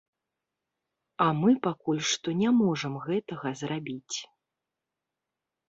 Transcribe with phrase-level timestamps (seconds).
[1.25, 4.17] А мы пакуль што не можам гэтага зрабіць.